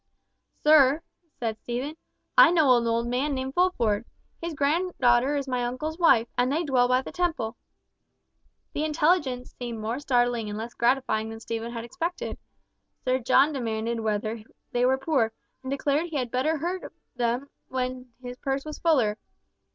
[0.63, 1.03] "Sir,"
[1.37, 1.95] said Stephen,
[2.35, 4.03] "I know an old man named Fulford.
[4.41, 7.55] His granddaughter is my uncle's wife, and they dwell by the Temple."
[8.73, 12.39] The intelligence seemed more startling and less gratifying than Stephen had expected.
[13.05, 14.39] Sir John demanded whether
[14.71, 18.37] they were poor, and declared that he had better have heard of them when his
[18.39, 19.19] purse was fuller.